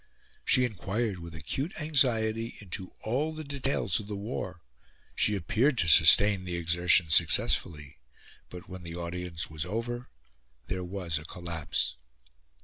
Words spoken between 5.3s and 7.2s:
appeared to sustain the exertion